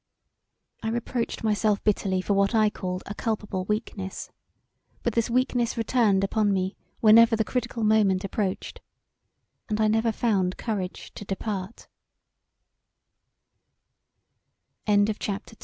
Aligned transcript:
I 0.81 0.89
reproached 0.89 1.43
myself 1.43 1.83
bitterly 1.83 2.21
for 2.21 2.33
what 2.33 2.55
I 2.55 2.71
called 2.71 3.03
a 3.05 3.13
culpable 3.13 3.65
weakness; 3.65 4.31
but 5.03 5.13
this 5.13 5.29
weakness 5.29 5.77
returned 5.77 6.23
upon 6.23 6.51
me 6.51 6.75
whenever 7.01 7.35
the 7.35 7.43
critical 7.43 7.83
moment 7.83 8.23
approached, 8.23 8.81
and 9.69 9.79
I 9.79 9.87
never 9.87 10.11
found 10.11 10.57
courage 10.57 11.13
to 11.13 11.23
depar 11.23 11.69